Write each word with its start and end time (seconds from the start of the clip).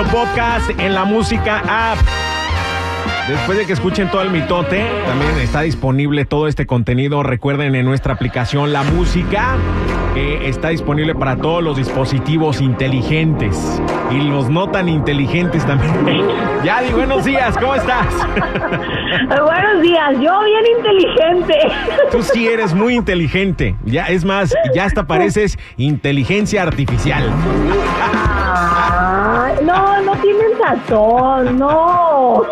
podcast 0.00 0.70
en 0.80 0.94
la 0.94 1.04
música 1.04 1.62
app. 1.68 1.98
Después 3.28 3.58
de 3.58 3.66
que 3.66 3.74
escuchen 3.74 4.10
todo 4.10 4.22
el 4.22 4.30
mitote, 4.30 4.84
también 5.06 5.38
está 5.38 5.60
disponible 5.60 6.24
todo 6.24 6.48
este 6.48 6.66
contenido. 6.66 7.22
Recuerden 7.22 7.74
en 7.74 7.84
nuestra 7.84 8.14
aplicación 8.14 8.72
La 8.72 8.82
Música, 8.84 9.56
que 10.14 10.48
está 10.48 10.70
disponible 10.70 11.14
para 11.14 11.36
todos 11.36 11.62
los 11.62 11.76
dispositivos 11.76 12.62
inteligentes 12.62 13.82
y 14.10 14.22
los 14.22 14.48
no 14.48 14.70
tan 14.70 14.88
inteligentes 14.88 15.64
también. 15.66 15.92
Yadi, 16.64 16.92
buenos 16.92 17.24
días, 17.24 17.56
¿cómo 17.58 17.74
estás? 17.74 18.06
Buenos 19.28 19.82
días, 19.82 20.12
yo 20.20 20.42
bien 20.42 20.64
inteligente. 20.78 21.58
Tú 22.10 22.22
sí 22.22 22.48
eres 22.48 22.72
muy 22.72 22.94
inteligente. 22.94 23.76
Ya 23.84 24.06
es 24.06 24.24
más, 24.24 24.54
ya 24.74 24.84
hasta 24.84 25.06
pareces 25.06 25.58
inteligencia 25.76 26.62
artificial. 26.62 27.30
No, 29.64 30.02
no 30.02 30.16
tienen 30.16 30.48
sazón, 30.58 31.58
no. 31.58 32.42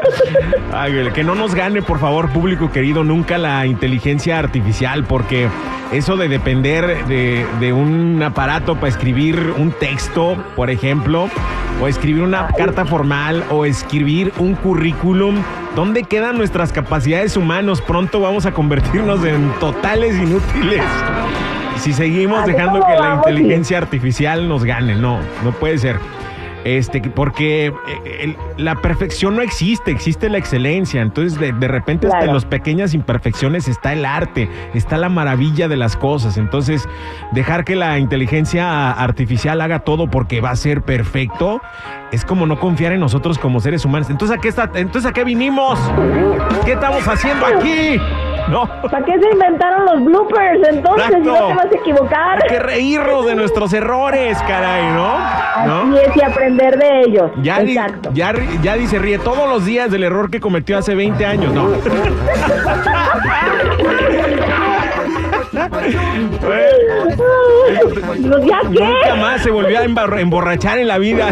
Ay, 0.73 1.11
que 1.15 1.25
no 1.25 1.35
nos 1.35 1.55
gane, 1.55 1.83
por 1.83 1.99
favor, 1.99 2.31
público 2.31 2.71
querido, 2.71 3.05
nunca 3.05 3.39
la 3.39 3.67
inteligencia 3.67 4.39
artificial, 4.39 5.05
porque 5.05 5.49
eso 5.93 6.17
de 6.17 6.29
depender 6.29 7.05
de, 7.07 7.47
de 7.59 7.73
un 7.73 8.23
aparato 8.23 8.77
para 8.77 8.89
escribir 8.89 9.55
un 9.57 9.73
texto, 9.73 10.37
por 10.55 10.71
ejemplo, 10.71 11.29
o 11.81 11.89
escribir 11.89 12.23
una 12.23 12.49
carta 12.49 12.85
formal, 12.85 13.45
o 13.51 13.65
escribir 13.65 14.33
un 14.39 14.55
currículum, 14.55 15.37
¿dónde 15.75 16.05
quedan 16.05 16.37
nuestras 16.37 16.73
capacidades 16.73 17.37
humanas? 17.37 17.81
Pronto 17.81 18.21
vamos 18.21 18.47
a 18.47 18.53
convertirnos 18.53 19.25
en 19.25 19.51
totales 19.59 20.17
inútiles. 20.17 20.83
Si 21.79 21.93
seguimos 21.95 22.45
dejando 22.45 22.85
que 22.85 22.95
la 22.95 23.15
inteligencia 23.15 23.79
artificial 23.79 24.47
nos 24.49 24.65
gane, 24.65 24.95
no, 24.95 25.19
no 25.43 25.53
puede 25.53 25.79
ser. 25.79 25.99
Este, 26.65 27.01
porque 27.01 27.67
eh, 27.67 27.73
el- 28.21 28.37
la 28.57 28.77
perfección 28.77 29.35
no 29.37 29.43
existe, 29.43 29.91
existe 29.91 30.29
la 30.29 30.39
excelencia. 30.39 31.01
Entonces, 31.01 31.39
de, 31.41 31.53
de 31.53 31.69
repente, 31.69 32.07
hasta 32.07 32.19
en 32.27 32.35
las 32.35 32.45
pequeñas 32.45 32.93
imperfecciones 32.95 33.67
está 33.69 33.93
el 33.95 34.05
arte, 34.05 34.49
está 34.75 34.99
la 34.99 35.09
maravilla 35.09 35.69
de 35.69 35.77
las 35.77 35.97
cosas. 35.97 36.37
Entonces, 36.37 36.89
dejar 37.33 37.65
que 37.65 37.77
la 37.77 37.99
inteligencia 37.99 38.91
artificial 38.91 39.61
haga 39.61 39.81
todo 39.81 40.09
porque 40.11 40.41
va 40.41 40.51
a 40.51 40.57
ser 40.57 40.83
perfecto 40.83 41.63
es 42.13 42.25
como 42.25 42.45
no 42.47 42.59
confiar 42.59 42.93
en 42.93 43.01
nosotros 43.01 43.39
como 43.39 43.61
seres 43.61 43.85
humanos. 43.85 44.11
Entonces, 44.11 44.37
¿a 44.37 44.41
qué, 44.41 44.49
está, 44.49 44.71
entonces, 44.75 45.09
¿a 45.09 45.13
qué 45.15 45.25
vinimos? 45.25 45.79
¿Qué 46.65 46.73
estamos 46.73 47.07
haciendo 47.07 47.47
aquí? 47.47 47.99
No. 48.49 48.69
¿Para 48.91 49.05
qué 49.05 49.19
se 49.21 49.29
inventaron 49.31 49.85
los 49.87 50.05
bloopers 50.05 50.69
entonces? 50.69 51.07
Si 51.07 51.13
no 51.21 51.35
Exacto. 51.35 51.47
te 51.49 51.55
vas 51.55 51.67
a 51.67 51.77
equivocar. 51.77 52.39
Hay 52.43 52.49
que 52.49 52.59
reírnos 52.59 53.27
de 53.27 53.35
nuestros 53.35 53.73
errores, 53.73 54.39
caray, 54.47 54.85
¿no? 54.93 55.19
¿No? 55.67 55.97
Así 55.97 56.05
es, 56.07 56.17
y 56.17 56.23
aprender 56.23 56.79
de 56.79 57.01
ellos. 57.03 57.31
Ya, 57.43 57.61
di- 57.61 57.77
Exacto. 57.77 58.11
ya, 58.13 58.33
ya 58.63 58.75
dice, 58.75 58.99
ríe 58.99 59.19
todos 59.19 59.49
los 59.49 59.65
días 59.65 59.91
del 59.91 60.05
error 60.05 60.31
que 60.31 60.41
cometió 60.41 60.79
hace 60.79 60.95
20 60.95 61.25
años, 61.27 61.53
¿no? 61.53 61.71
No, 68.21 68.39
¿Ya 68.47 68.63
Nunca 68.63 68.95
qué? 69.05 69.21
más 69.21 69.43
se 69.43 69.51
volvió 69.51 69.79
a 69.79 69.85
emborrachar 70.21 70.79
en 70.79 70.89
la 70.89 70.99
vida. 70.99 71.29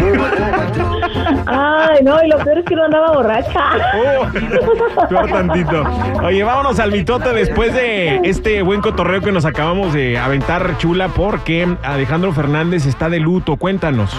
Ay, 1.46 2.02
no, 2.02 2.22
y 2.22 2.28
lo 2.28 2.38
peor 2.38 2.58
es 2.58 2.64
que 2.64 2.76
no 2.76 2.84
andaba 2.84 3.12
borracha. 3.12 3.60
Oh, 3.96 5.06
peor 5.08 5.28
tantito. 5.28 5.84
Oye, 6.22 6.42
vámonos 6.42 6.78
al 6.78 6.92
mitote 6.92 7.32
después 7.32 7.74
de 7.74 8.20
este 8.24 8.62
buen 8.62 8.80
cotorreo 8.80 9.20
que 9.20 9.32
nos 9.32 9.44
acabamos 9.44 9.92
de 9.94 10.18
aventar, 10.18 10.76
chula, 10.78 11.08
porque 11.08 11.68
Alejandro 11.82 12.32
Fernández 12.32 12.86
está 12.86 13.08
de 13.08 13.20
luto. 13.20 13.56
Cuéntanos. 13.56 14.14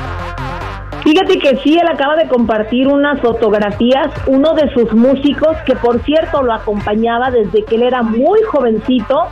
Fíjate 1.04 1.40
que 1.40 1.56
sí, 1.64 1.78
él 1.78 1.88
acaba 1.88 2.16
de 2.18 2.28
compartir 2.28 2.88
unas 2.88 3.20
fotografías, 3.22 4.12
uno 4.28 4.54
de 4.54 4.70
sus 4.74 4.94
músicos, 4.94 5.58
que 5.66 5.76
por 5.76 6.00
cierto 6.04 6.44
lo 6.44 6.54
acompañaba 6.54 7.32
desde 7.32 7.64
que 7.64 7.76
él 7.76 7.84
era 7.84 8.04
muy 8.04 8.42
jovencito 8.44 9.28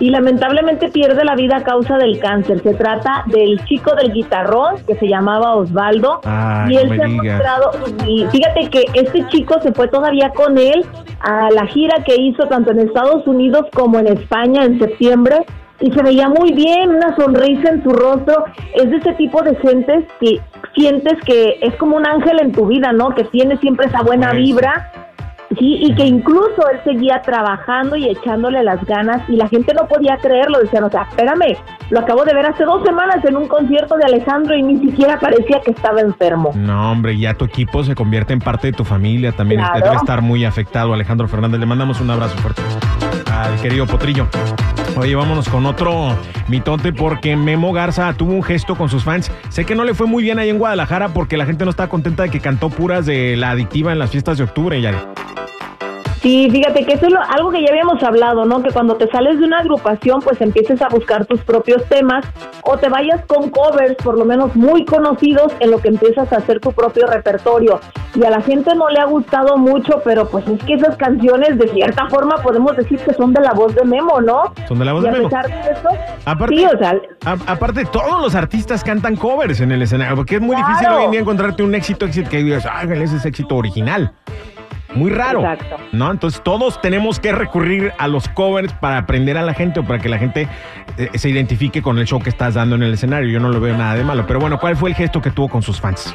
y 0.00 0.10
lamentablemente 0.10 0.88
pierde 0.88 1.24
la 1.24 1.34
vida 1.34 1.58
a 1.58 1.62
causa 1.62 1.96
del 1.98 2.18
cáncer. 2.18 2.62
Se 2.62 2.74
trata 2.74 3.24
del 3.26 3.64
chico 3.64 3.94
del 3.94 4.12
guitarrón 4.12 4.76
que 4.86 4.96
se 4.96 5.08
llamaba 5.08 5.54
Osvaldo 5.54 6.20
Ay, 6.24 6.74
y 6.74 6.76
él 6.76 6.88
no 6.88 6.94
se 6.94 7.02
ha 7.02 7.08
mostrado, 7.08 7.70
y 8.06 8.26
fíjate 8.26 8.70
que 8.70 8.84
este 8.94 9.26
chico 9.28 9.60
se 9.62 9.72
fue 9.72 9.88
todavía 9.88 10.30
con 10.30 10.58
él 10.58 10.84
a 11.20 11.50
la 11.50 11.66
gira 11.66 12.04
que 12.04 12.16
hizo 12.16 12.46
tanto 12.46 12.70
en 12.70 12.80
Estados 12.80 13.26
Unidos 13.26 13.66
como 13.74 13.98
en 13.98 14.06
España 14.08 14.64
en 14.64 14.78
septiembre 14.78 15.44
y 15.80 15.90
se 15.92 16.02
veía 16.02 16.28
muy 16.28 16.52
bien, 16.52 16.90
una 16.90 17.14
sonrisa 17.16 17.68
en 17.68 17.82
su 17.82 17.90
rostro. 17.90 18.44
Es 18.74 18.90
de 18.90 18.96
ese 18.96 19.12
tipo 19.14 19.42
de 19.42 19.54
gentes 19.56 20.04
que 20.20 20.40
sientes 20.74 21.14
que 21.24 21.58
es 21.60 21.74
como 21.76 21.96
un 21.96 22.06
ángel 22.06 22.40
en 22.40 22.52
tu 22.52 22.66
vida, 22.66 22.92
¿no? 22.92 23.14
Que 23.14 23.24
tiene 23.24 23.56
siempre 23.58 23.86
esa 23.86 24.02
buena 24.02 24.32
vibra. 24.32 24.90
Sí, 25.58 25.78
y 25.80 25.94
que 25.94 26.04
incluso 26.04 26.68
él 26.72 26.80
seguía 26.84 27.22
trabajando 27.22 27.94
y 27.96 28.08
echándole 28.08 28.62
las 28.64 28.84
ganas 28.84 29.22
y 29.28 29.36
la 29.36 29.48
gente 29.48 29.72
no 29.74 29.86
podía 29.86 30.16
creerlo, 30.16 30.58
decían, 30.58 30.84
o 30.84 30.90
sea, 30.90 31.02
espérame, 31.02 31.56
lo 31.90 32.00
acabo 32.00 32.24
de 32.24 32.34
ver 32.34 32.46
hace 32.46 32.64
dos 32.64 32.82
semanas 32.84 33.24
en 33.24 33.36
un 33.36 33.46
concierto 33.46 33.96
de 33.96 34.04
Alejandro 34.04 34.56
y 34.56 34.62
ni 34.62 34.78
siquiera 34.80 35.18
parecía 35.20 35.60
que 35.64 35.70
estaba 35.70 36.00
enfermo. 36.00 36.50
No, 36.56 36.90
hombre, 36.90 37.16
ya 37.16 37.34
tu 37.34 37.44
equipo 37.44 37.84
se 37.84 37.94
convierte 37.94 38.32
en 38.32 38.40
parte 38.40 38.66
de 38.68 38.72
tu 38.72 38.84
familia. 38.84 39.32
También 39.32 39.60
Claro. 39.60 39.84
debe 39.84 39.96
estar 39.96 40.20
muy 40.20 40.44
afectado, 40.44 40.92
Alejandro 40.92 41.28
Fernández. 41.28 41.60
Le 41.60 41.66
mandamos 41.66 42.00
un 42.00 42.10
abrazo 42.10 42.36
fuerte 42.38 42.62
al 43.32 43.60
querido 43.60 43.86
Potrillo. 43.86 44.26
Oye, 44.96 45.14
vámonos 45.14 45.48
con 45.48 45.66
otro 45.66 46.08
mitote 46.48 46.92
porque 46.92 47.36
Memo 47.36 47.72
Garza 47.72 48.12
tuvo 48.14 48.32
un 48.32 48.42
gesto 48.42 48.74
con 48.76 48.88
sus 48.88 49.04
fans. 49.04 49.30
Sé 49.50 49.64
que 49.64 49.74
no 49.74 49.84
le 49.84 49.94
fue 49.94 50.06
muy 50.06 50.22
bien 50.22 50.38
ahí 50.38 50.48
en 50.48 50.58
Guadalajara 50.58 51.10
porque 51.10 51.36
la 51.36 51.44
gente 51.46 51.64
no 51.64 51.70
estaba 51.70 51.88
contenta 51.88 52.22
de 52.24 52.30
que 52.30 52.40
cantó 52.40 52.70
puras 52.70 53.04
de 53.06 53.36
la 53.36 53.50
adictiva 53.50 53.92
en 53.92 53.98
las 53.98 54.10
fiestas 54.10 54.38
de 54.38 54.44
octubre, 54.44 54.80
Yari. 54.80 54.96
Sí, 56.26 56.48
fíjate 56.50 56.84
que 56.84 56.94
eso 56.94 57.06
es 57.06 57.12
lo- 57.12 57.20
algo 57.22 57.52
que 57.52 57.60
ya 57.62 57.68
habíamos 57.70 58.02
hablado, 58.02 58.44
¿no? 58.44 58.60
Que 58.60 58.72
cuando 58.72 58.96
te 58.96 59.08
sales 59.12 59.38
de 59.38 59.44
una 59.44 59.60
agrupación, 59.60 60.20
pues 60.20 60.40
empieces 60.40 60.82
a 60.82 60.88
buscar 60.88 61.24
tus 61.24 61.40
propios 61.42 61.84
temas 61.88 62.26
o 62.64 62.76
te 62.76 62.88
vayas 62.88 63.24
con 63.26 63.48
covers, 63.50 63.94
por 64.02 64.18
lo 64.18 64.24
menos 64.24 64.56
muy 64.56 64.84
conocidos, 64.84 65.52
en 65.60 65.70
lo 65.70 65.78
que 65.78 65.86
empiezas 65.86 66.32
a 66.32 66.38
hacer 66.38 66.58
tu 66.58 66.72
propio 66.72 67.06
repertorio. 67.06 67.78
Y 68.16 68.24
a 68.24 68.30
la 68.30 68.40
gente 68.40 68.74
no 68.74 68.88
le 68.88 68.98
ha 68.98 69.04
gustado 69.04 69.56
mucho, 69.56 70.02
pero 70.04 70.28
pues 70.28 70.48
es 70.48 70.60
que 70.64 70.74
esas 70.74 70.96
canciones, 70.96 71.58
de 71.60 71.68
cierta 71.68 72.08
forma, 72.08 72.34
podemos 72.42 72.76
decir 72.76 72.98
que 72.98 73.14
son 73.14 73.32
de 73.32 73.42
la 73.42 73.52
voz 73.52 73.72
de 73.76 73.84
Memo, 73.84 74.20
¿no? 74.20 74.52
Son 74.66 74.80
de 74.80 74.84
la 74.84 74.94
voz 74.94 75.02
y 75.02 75.04
de 75.04 75.08
a 75.10 75.12
Memo. 75.12 75.28
pesar 75.28 75.46
de 75.46 75.70
eso, 75.70 75.88
Aparte, 76.24 76.56
sí, 76.56 76.64
o 76.64 76.76
sea, 76.78 76.94
a- 77.24 77.52
aparte, 77.52 77.84
todos 77.84 78.20
los 78.20 78.34
artistas 78.34 78.82
cantan 78.82 79.14
covers 79.14 79.60
en 79.60 79.70
el 79.70 79.82
escenario, 79.82 80.16
porque 80.16 80.34
es 80.36 80.40
muy 80.40 80.56
Claro. 80.56 80.72
difícil 80.72 80.92
hoy 80.92 81.04
en 81.04 81.10
día 81.12 81.20
encontrarte 81.20 81.62
un 81.62 81.72
éxito, 81.76 82.04
éxito 82.06 82.28
que 82.30 82.38
digas, 82.38 82.66
ay, 82.68 82.88
ese 83.00 83.14
es 83.18 83.24
éxito 83.26 83.54
original. 83.54 84.10
Muy 84.96 85.10
raro. 85.10 85.40
Exacto. 85.40 85.76
¿No? 85.92 86.10
Entonces 86.10 86.42
todos 86.42 86.80
tenemos 86.80 87.20
que 87.20 87.32
recurrir 87.32 87.92
a 87.98 88.08
los 88.08 88.28
covers 88.28 88.72
para 88.72 88.98
aprender 88.98 89.36
a 89.36 89.42
la 89.42 89.54
gente 89.54 89.80
o 89.80 89.84
para 89.84 89.98
que 89.98 90.08
la 90.08 90.18
gente 90.18 90.48
eh, 90.96 91.10
se 91.14 91.28
identifique 91.28 91.82
con 91.82 91.98
el 91.98 92.06
show 92.06 92.20
que 92.20 92.30
estás 92.30 92.54
dando 92.54 92.76
en 92.76 92.82
el 92.82 92.94
escenario. 92.94 93.28
Yo 93.28 93.40
no 93.40 93.50
lo 93.50 93.60
veo 93.60 93.76
nada 93.76 93.94
de 93.94 94.04
malo. 94.04 94.24
Pero 94.26 94.40
bueno, 94.40 94.58
¿cuál 94.58 94.76
fue 94.76 94.90
el 94.90 94.96
gesto 94.96 95.20
que 95.20 95.30
tuvo 95.30 95.48
con 95.48 95.62
sus 95.62 95.80
fans? 95.80 96.14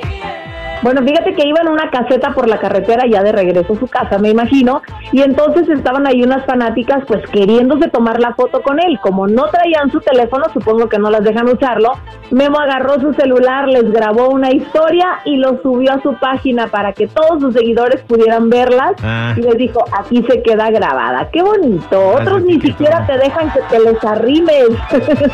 Bueno, 0.81 1.03
fíjate 1.03 1.35
que 1.35 1.47
iba 1.47 1.61
en 1.61 1.67
una 1.67 1.91
caseta 1.91 2.33
por 2.33 2.49
la 2.49 2.59
carretera 2.59 3.05
ya 3.07 3.21
de 3.21 3.31
regreso 3.31 3.73
a 3.73 3.79
su 3.79 3.87
casa, 3.87 4.17
me 4.17 4.29
imagino, 4.29 4.81
y 5.11 5.21
entonces 5.21 5.67
estaban 5.69 6.07
ahí 6.07 6.23
unas 6.23 6.45
fanáticas 6.45 7.03
pues 7.07 7.25
queriéndose 7.29 7.89
tomar 7.89 8.19
la 8.19 8.33
foto 8.33 8.61
con 8.61 8.79
él. 8.79 8.99
Como 9.01 9.27
no 9.27 9.43
traían 9.45 9.91
su 9.91 9.99
teléfono, 10.01 10.45
supongo 10.53 10.87
que 10.89 10.97
no 10.99 11.09
las 11.09 11.23
dejan 11.23 11.47
usarlo, 11.49 11.93
Memo 12.31 12.59
agarró 12.59 12.99
su 12.99 13.13
celular, 13.13 13.67
les 13.67 13.91
grabó 13.91 14.29
una 14.29 14.51
historia 14.51 15.19
y 15.25 15.37
lo 15.37 15.61
subió 15.61 15.93
a 15.93 16.01
su 16.01 16.13
página 16.15 16.67
para 16.67 16.93
que 16.93 17.07
todos 17.07 17.41
sus 17.41 17.53
seguidores 17.53 18.01
pudieran 18.03 18.49
verlas 18.49 18.93
Ah. 19.03 19.33
y 19.35 19.41
les 19.41 19.57
dijo, 19.57 19.83
aquí 19.97 20.23
se 20.29 20.41
queda 20.41 20.69
grabada. 20.69 21.29
¡Qué 21.31 21.41
bonito! 21.41 21.99
Otros 22.09 22.43
ni 22.43 22.59
siquiera 22.61 23.05
te 23.05 23.17
dejan 23.17 23.51
que 23.51 23.59
te 23.69 23.79
les 23.79 24.03
arrimes. 24.03 24.67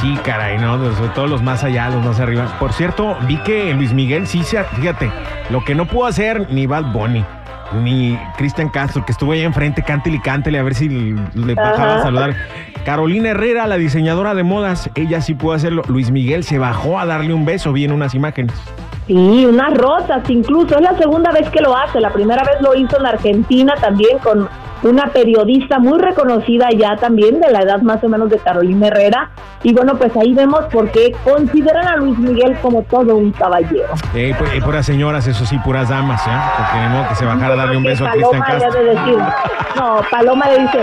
Sí, 0.00 0.16
caray, 0.24 0.58
¿no? 0.58 0.78
Sobre 0.94 1.10
todo 1.10 1.26
los 1.26 1.42
más 1.42 1.62
allá, 1.64 1.88
los 1.88 2.04
más 2.04 2.18
arriba. 2.20 2.46
Por 2.58 2.72
cierto, 2.72 3.16
vi 3.26 3.36
que 3.38 3.72
Luis 3.74 3.92
Miguel 3.92 4.26
sí 4.26 4.42
se... 4.42 4.62
Fíjate, 4.64 5.10
lo 5.50 5.64
que 5.64 5.74
no 5.74 5.86
pudo 5.86 6.06
hacer 6.06 6.50
ni 6.50 6.66
Bad 6.66 6.92
Bunny, 6.92 7.24
ni 7.82 8.18
Cristian 8.36 8.68
Castro, 8.68 9.04
que 9.04 9.12
estuvo 9.12 9.32
ahí 9.32 9.42
enfrente, 9.42 9.82
cántele 9.82 10.16
y 10.16 10.20
cántele 10.20 10.58
a 10.58 10.62
ver 10.62 10.74
si 10.74 10.88
le 10.88 11.54
bajaba 11.54 11.96
a 11.96 12.02
saludar. 12.02 12.34
Carolina 12.84 13.30
Herrera, 13.30 13.66
la 13.66 13.76
diseñadora 13.76 14.34
de 14.34 14.42
modas, 14.42 14.90
ella 14.94 15.20
sí 15.20 15.34
pudo 15.34 15.54
hacerlo. 15.54 15.82
Luis 15.88 16.10
Miguel 16.10 16.44
se 16.44 16.58
bajó 16.58 16.98
a 16.98 17.06
darle 17.06 17.32
un 17.32 17.44
beso, 17.44 17.72
vi 17.72 17.84
en 17.84 17.92
unas 17.92 18.14
imágenes. 18.14 18.54
Sí, 19.06 19.46
unas 19.46 19.76
rosas 19.76 20.28
incluso. 20.28 20.76
Es 20.76 20.82
la 20.82 20.96
segunda 20.96 21.30
vez 21.32 21.48
que 21.50 21.60
lo 21.60 21.76
hace. 21.76 22.00
La 22.00 22.10
primera 22.10 22.42
vez 22.42 22.60
lo 22.60 22.74
hizo 22.74 22.98
en 22.98 23.06
Argentina 23.06 23.74
también 23.80 24.18
con 24.18 24.48
una 24.84 25.06
periodista 25.08 25.78
muy 25.78 25.98
reconocida 25.98 26.68
ya 26.76 26.96
también, 26.96 27.40
de 27.40 27.50
la 27.50 27.60
edad 27.60 27.80
más 27.82 28.02
o 28.04 28.08
menos 28.08 28.30
de 28.30 28.38
Carolina 28.38 28.88
Herrera. 28.88 29.30
Y 29.62 29.72
bueno, 29.72 29.94
pues 29.96 30.14
ahí 30.16 30.34
vemos 30.34 30.64
por 30.66 30.90
qué 30.90 31.12
consideran 31.24 31.88
a 31.88 31.96
Luis 31.96 32.18
Miguel 32.18 32.56
como 32.60 32.82
todo 32.82 33.16
un 33.16 33.32
caballero. 33.32 33.88
Eh, 34.14 34.34
pu- 34.38 34.46
eh, 34.54 34.60
puras 34.62 34.84
señoras, 34.84 35.26
eso 35.26 35.46
sí, 35.46 35.56
puras 35.58 35.88
damas, 35.88 36.20
¿eh? 36.26 36.30
Porque 36.56 36.88
modo 36.88 37.08
que 37.08 37.14
se 37.14 37.24
bajara 37.24 37.54
a 37.54 37.56
darle 37.56 37.76
un 37.78 37.82
beso 37.84 38.06
a 38.06 38.10
Cristian 38.10 38.42
Paloma 38.42 38.60
Castro. 38.60 38.82
de 38.84 38.90
decir, 38.90 39.18
no, 39.76 40.00
Paloma 40.10 40.46
le 40.50 40.58
dice, 40.60 40.78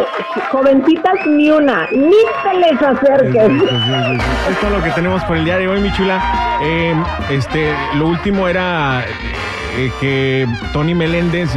jovencitas 0.52 1.14
ni 1.28 1.52
una, 1.52 1.88
ni 1.92 2.16
te 2.44 2.58
les 2.58 2.80
sí, 2.80 2.86
acerques. 2.86 3.48
sí, 3.48 3.60
sí, 3.60 3.68
sí. 3.68 4.52
Es 4.52 4.60
todo 4.60 4.72
lo 4.78 4.84
que 4.84 4.90
tenemos 4.92 5.24
por 5.26 5.38
el 5.38 5.46
día 5.46 5.58
de 5.58 5.68
hoy, 5.68 5.80
mi 5.80 5.92
chula. 5.94 6.20
Eh, 6.64 6.96
este, 7.30 7.74
lo 7.98 8.08
último 8.08 8.48
era 8.48 9.04
eh, 9.78 9.92
que 10.00 10.48
Tony 10.74 10.94
Meléndez, 10.94 11.52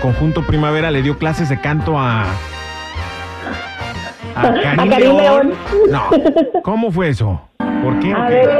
Conjunto 0.00 0.42
Primavera, 0.46 0.90
le 0.90 1.02
dio 1.02 1.18
clases 1.18 1.48
de 1.48 1.60
canto 1.60 1.98
a. 1.98 2.24
A 4.34 4.52
Karim 4.90 5.16
León. 5.16 5.52
No, 5.90 6.08
¿cómo 6.62 6.90
fue 6.90 7.08
eso? 7.08 7.40
¿Por 7.82 7.98
qué? 8.00 8.12
A 8.12 8.28
ver. 8.28 8.50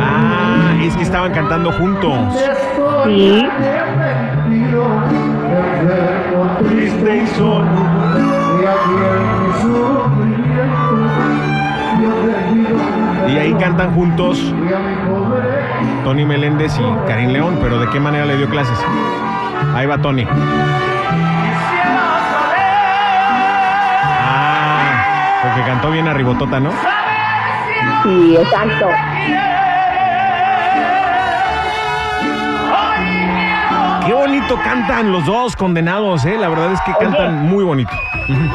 Ah, 0.00 0.74
es 0.82 0.96
que 0.96 1.02
estaban 1.02 1.32
cantando 1.32 1.70
juntos. 1.72 2.14
Sí. 3.04 3.46
Triste 6.68 7.16
y 7.16 7.26
solo. 7.28 7.66
Y 13.28 13.36
ahí 13.36 13.54
cantan 13.54 13.94
juntos 13.94 14.54
Tony 16.04 16.24
Meléndez 16.24 16.78
y 16.78 17.06
Karim 17.08 17.30
León, 17.30 17.58
pero 17.60 17.78
¿de 17.78 17.88
qué 17.90 18.00
manera 18.00 18.26
le 18.26 18.36
dio 18.36 18.48
clases? 18.48 18.78
Ahí 19.74 19.86
va 19.86 19.98
Tony. 19.98 20.26
Ah, 24.20 25.42
porque 25.42 25.62
cantó 25.62 25.90
bien 25.90 26.08
a 26.08 26.14
Ribotota, 26.14 26.60
¿no? 26.60 26.70
Sí, 28.02 28.36
exacto. 28.36 28.88
Bonito 34.48 34.62
cantan 34.62 35.10
los 35.12 35.24
dos 35.26 35.56
condenados, 35.56 36.24
¿eh? 36.26 36.36
La 36.38 36.48
verdad 36.48 36.72
es 36.72 36.80
que 36.82 36.92
cantan 37.00 37.46
muy 37.48 37.64
bonito. 37.64 37.90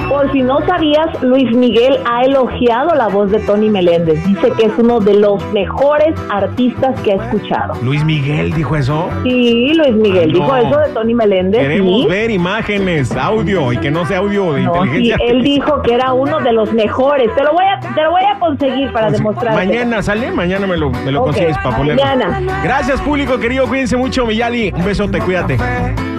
Por 0.07 0.31
si 0.31 0.41
no 0.41 0.59
sabías, 0.65 1.07
Luis 1.21 1.51
Miguel 1.55 1.99
ha 2.09 2.23
elogiado 2.23 2.95
la 2.95 3.07
voz 3.07 3.29
de 3.31 3.39
Tony 3.39 3.69
Meléndez. 3.69 4.23
Dice 4.25 4.51
que 4.57 4.65
es 4.65 4.71
uno 4.77 4.99
de 4.99 5.13
los 5.15 5.43
mejores 5.53 6.15
artistas 6.29 6.99
que 7.01 7.13
ha 7.13 7.15
escuchado. 7.15 7.73
Luis 7.83 8.03
Miguel 8.03 8.51
dijo 8.53 8.75
eso. 8.75 9.09
Sí, 9.23 9.73
Luis 9.75 9.95
Miguel 9.95 10.31
No. 10.31 10.39
dijo 10.39 10.55
eso 10.55 10.79
de 10.79 10.89
Tony 10.89 11.13
Meléndez. 11.13 11.61
Queremos 11.61 12.01
sí. 12.03 12.07
ver 12.07 12.31
imágenes, 12.31 13.15
audio 13.15 13.71
y 13.73 13.77
que 13.77 13.91
no 13.91 14.05
sea 14.05 14.19
audio 14.19 14.53
de 14.53 14.61
No, 14.63 14.73
sí, 14.73 14.79
inteligencia. 14.79 15.17
él 15.27 15.43
dijo 15.43 15.81
que 15.83 15.93
era 15.93 16.13
uno 16.13 16.39
de 16.39 16.51
los 16.53 16.73
mejores. 16.73 17.33
Te 17.35 17.43
lo 17.43 17.53
voy 17.53 17.65
a, 17.65 17.79
te 17.79 18.01
lo 18.01 18.11
voy 18.11 18.23
a 18.23 18.39
conseguir 18.39 18.91
para 18.91 19.09
demostrar. 19.11 19.53
Mañana 19.53 20.01
sale, 20.01 20.31
mañana 20.31 20.65
me 20.65 20.77
lo, 20.77 20.89
me 20.89 21.11
lo 21.11 21.19
Ok, 21.21 21.25
consigues 21.27 21.57
para 21.59 21.77
ponerlo. 21.77 22.03
mañana. 22.03 22.61
Gracias, 22.63 22.99
público 23.01 23.37
querido. 23.37 23.67
Cuídense 23.67 23.95
mucho, 23.97 24.25
Miyali. 24.25 24.71
Un 24.75 24.83
besote, 24.85 25.19
cuídate. 25.19 25.57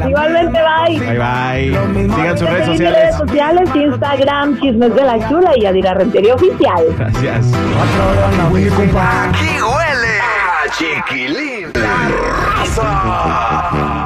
Igualmente, 0.08 0.58
bye. 0.60 0.98
Bye, 0.98 1.18
bye. 1.18 1.70
Sigan 2.16 2.38
sus 2.38 2.48
redes 2.48 2.66
sociales. 2.66 2.98
redes 3.02 3.16
sociales, 3.16 3.70
Instagram, 3.74 4.58
Chismes 4.60 4.94
de 4.94 5.02
la 5.02 5.28
Chula 5.28 5.52
y 5.56 5.66
Adira 5.66 5.94
Rentería 5.94 6.34
Oficial. 6.34 6.84
Gracias. 6.98 7.46
Aquí 7.52 8.70
huele, 9.62 10.20
a 10.20 10.22
chiquilín. 10.72 11.72
La 11.74 12.08
raza. 12.64 13.99